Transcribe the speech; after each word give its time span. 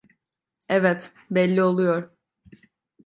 Evet, 0.69 1.11
belli 1.31 1.63
oluyor. 1.63 2.09